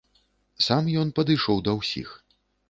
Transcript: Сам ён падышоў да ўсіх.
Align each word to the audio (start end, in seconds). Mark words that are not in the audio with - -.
Сам 0.67 0.89
ён 1.01 1.11
падышоў 1.19 1.61
да 1.69 1.77
ўсіх. 1.81 2.09